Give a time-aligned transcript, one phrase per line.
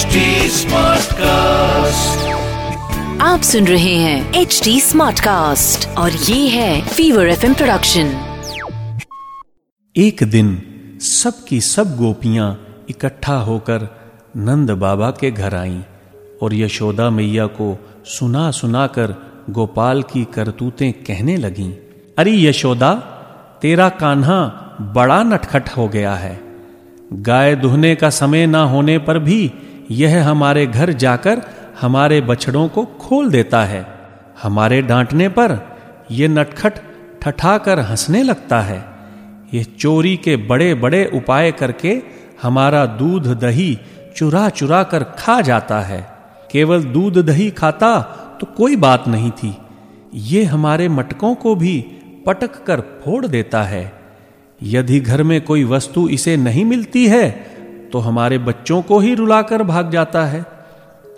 [0.00, 0.20] HD
[0.56, 2.20] Smartcast.
[3.22, 8.12] आप सुन रहे हैं एच डी स्मार्ट कास्ट और ये है फीवर एफ़ प्रोडक्शन
[9.96, 10.48] एक दिन
[11.10, 12.48] सब की सब गोपियाँ
[12.90, 13.88] इकट्ठा होकर
[14.48, 15.80] नंद बाबा के घर आईं
[16.42, 17.68] और यशोदा मैया को
[18.14, 19.14] सुना सुनाकर
[19.50, 21.72] गोपाल की करतूतें कहने लगीं
[22.18, 22.94] अरे यशोदा
[23.62, 24.42] तेरा कान्हा
[24.94, 26.38] बड़ा नटखट हो गया है
[27.24, 29.40] गाय दुहने का समय ना होने पर भी
[29.90, 31.42] यह हमारे घर जाकर
[31.80, 33.86] हमारे बछड़ों को खोल देता है।
[34.42, 35.78] हमारे डांटने पर
[36.10, 36.72] यह नटखट
[37.22, 38.84] ठठाकर हंसने लगता है।
[39.54, 42.02] यह चोरी के बड़े बड़े उपाय करके
[42.42, 43.78] हमारा दूध दही
[44.16, 46.08] चुरा चुरा कर खा जाता है।
[46.52, 48.00] केवल दूध दही खाता
[48.40, 49.56] तो कोई बात नहीं थी।
[50.14, 51.84] ये हमारे मटकों को भी
[52.26, 53.92] पटक कर फोड़ देता है।
[54.62, 57.49] यदि घर में कोई वस्तु इसे नहीं मिलती है
[57.92, 60.44] तो हमारे बच्चों को ही रुलाकर भाग जाता है।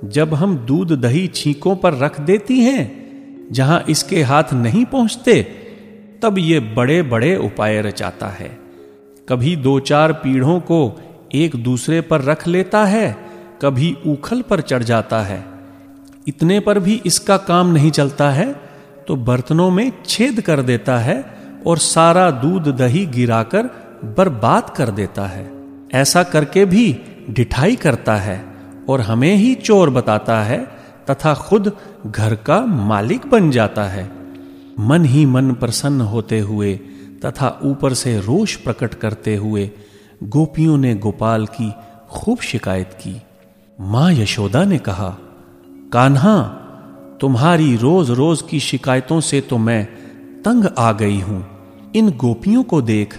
[0.05, 5.42] जब हम दूध दही छींकों पर रख देती हैं, जहाँ इसके हाथ नहीं पहुँचते,
[6.23, 8.48] तब ये बड़े बड़े उपाय रचाता है।
[9.29, 11.01] कभी दो चार पीढ़ों को
[11.34, 13.17] एक दूसरे पर रख लेता है,
[13.62, 15.45] कभी उखल पर चढ़ जाता है।
[16.29, 18.53] इतने पर भी इसका काम नहीं चलता है
[19.09, 21.25] तो बर्तनों में छेद कर देता है
[21.67, 23.62] और सारा दूध दही गिराकर
[24.19, 25.62] बर्बाद कर देता है।
[25.95, 28.45] ऐसा करके भी ढिठाई करता है
[28.89, 30.59] और हमें ही चोर बताता है
[31.11, 31.73] तथा खुद
[32.07, 34.11] घर का मालिक बन जाता है।
[34.81, 36.75] मन ही मन प्रसन्न होते हुए
[37.25, 39.70] तथा ऊपर से रोष प्रकट करते हुए
[40.23, 41.73] गोपियों ने गोपाल की
[42.11, 43.20] खूब शिकायत की।
[43.81, 45.09] माँ यशोदा ने कहा,
[45.93, 46.39] कान्हा,
[47.20, 49.85] तुम्हारी रोज रोज की शिकायतों से तो मैं
[50.43, 51.47] तंग आ गई हूँ।
[51.95, 53.15] इन गोपियों को देख,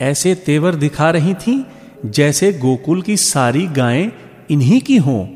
[0.00, 1.62] ऐसे तेवर दिखा रही थीं
[2.06, 4.12] जैसे गोकुल की सारी गायें
[4.50, 5.26] इन्हीं की हों।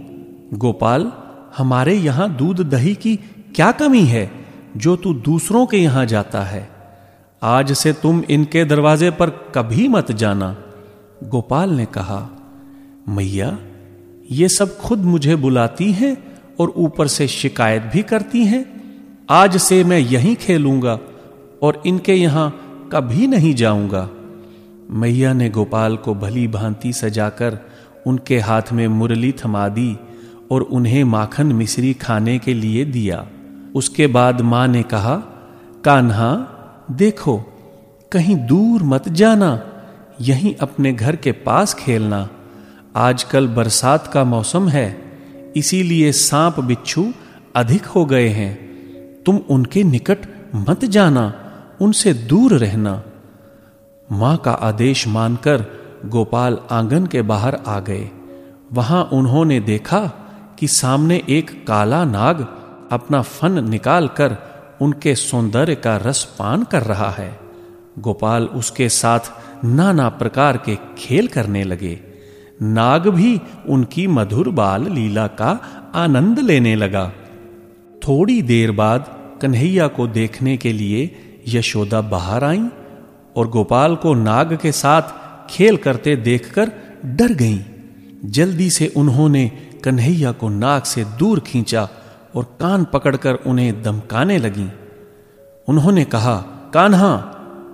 [0.58, 1.12] गोपाल,
[1.56, 3.16] हमारे यहाँ दूध दही की
[3.54, 4.30] क्या कमी है
[4.76, 6.70] जो तू दूसरों के यहाँ जाता है?
[7.42, 10.56] आज से तुम इनके दरवाजे पर कभी मत जाना।
[11.24, 12.30] गोपाल ने कहा,
[13.08, 13.58] मैया,
[14.30, 16.16] ये सब खुद मुझे बुलाती हैं
[16.60, 18.64] और ऊपर से शिकायत भी करती हैं।
[19.30, 21.00] आज से मैं यहीं खेलूँगा
[21.62, 22.62] और इनके यहाँ
[22.92, 24.10] कभी नहीं जाऊँगा।
[24.90, 27.58] मैया ने गोपाल को भली भांति सजाकर
[28.06, 29.98] उनके हाथ में मुरली थमा दी
[30.50, 33.26] और उन्हें माखन मिश्री खाने के लिए दिया।
[33.74, 35.16] उसके बाद माँ ने कहा,
[35.84, 36.48] कान्हा,
[36.90, 37.44] देखो,
[38.12, 39.62] कहीं दूर मत जाना,
[40.20, 42.28] यहीं अपने घर के पास खेलना।
[42.96, 45.02] आजकल बरसात का मौसम है,
[45.56, 47.12] इसीलिए सांप बिच्छू
[47.56, 48.58] अधिक हो गए हैं।
[49.22, 50.18] तुम उनके निकट
[50.54, 51.34] मत जाना,
[51.80, 53.02] उनसे दूर रहना।
[54.12, 55.64] माँ का आदेश मानकर
[56.06, 58.10] गोपाल आँगन के बाहर आ गए।
[58.72, 60.00] वहाँ उन्होंने देखा
[60.58, 62.46] कि सामने एक काला नाग
[62.92, 64.36] अपना फन निकालकर
[64.82, 67.40] उनके सौंदर्य का रस पान कर रहा है।
[67.98, 69.20] गोपाल उसके साथ
[69.64, 72.00] नाना प्रकार के खेल करने लगे।
[72.62, 75.60] नाग भी उनकी मधुर बाल लीला का
[75.94, 77.12] आनंद लेने लगा।
[78.08, 81.10] थोड़ी देर बाद कन्हैया को देखने के लिए
[81.48, 82.62] यशोदा बाहर आई
[83.36, 85.02] और गोपाल को नाग के साथ
[85.50, 86.72] खेल करते देखकर
[87.04, 87.58] डर गईं।
[88.24, 89.52] जल्दी से उन्होंने
[89.84, 91.88] कन्हैया को नाग से दूर खींचा
[92.34, 94.68] और कान पकड़कर उन्हें दमकाने लगी।
[95.68, 96.36] उन्होंने कहा,
[96.74, 97.16] कान्हा,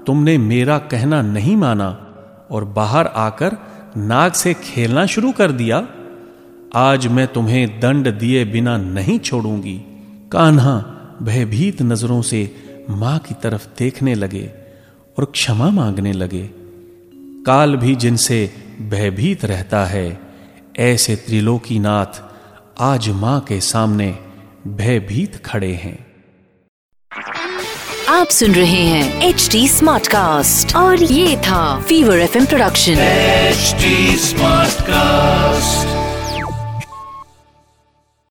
[0.06, 2.14] तुमने मेरा कहना नहीं माना
[2.50, 3.56] और बाहर आकर
[3.96, 5.88] नाग से खेलना शुरू कर दिया।
[6.74, 9.80] आज मैं तुम्हें दंड दिए बिना नहीं छोड़ूँगी।
[10.32, 10.84] कान्हा
[11.22, 12.54] भयभीत नज़रों से
[12.90, 14.61] माँ की तरफ़ देखने लगे।
[15.18, 16.50] और क्षमा मांगने लगे।
[17.46, 20.20] काल भी जिनसे भयभीत रहता है
[20.78, 22.22] ऐसे त्रिलोकीनाथ
[22.80, 24.18] आज माँ के सामने
[24.66, 26.06] भयभीत खड़े हैं।
[28.08, 33.74] आप सुन रहे हैं एच डी स्मार्ट कास्ट और ये था fever FM production H
[34.20, 35.91] smart Smartcast.